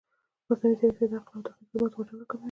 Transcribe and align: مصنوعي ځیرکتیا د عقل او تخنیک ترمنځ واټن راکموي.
مصنوعي 0.49 0.75
ځیرکتیا 0.79 1.07
د 1.11 1.13
عقل 1.17 1.33
او 1.37 1.43
تخنیک 1.47 1.69
ترمنځ 1.69 1.93
واټن 1.93 2.15
راکموي. 2.19 2.37